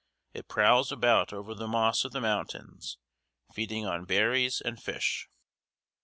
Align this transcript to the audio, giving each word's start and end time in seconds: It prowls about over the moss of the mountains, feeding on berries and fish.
It 0.33 0.47
prowls 0.47 0.91
about 0.91 1.31
over 1.31 1.53
the 1.53 1.67
moss 1.67 2.05
of 2.05 2.11
the 2.11 2.21
mountains, 2.21 2.97
feeding 3.53 3.85
on 3.85 4.05
berries 4.05 4.59
and 4.59 4.81
fish. 4.81 5.29